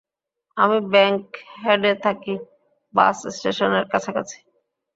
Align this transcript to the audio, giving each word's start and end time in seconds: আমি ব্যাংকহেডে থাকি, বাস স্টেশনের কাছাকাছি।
আমি 0.57 0.77
ব্যাংকহেডে 0.91 1.91
থাকি, 2.03 2.35
বাস 2.93 3.17
স্টেশনের 3.35 3.85
কাছাকাছি। 3.91 4.37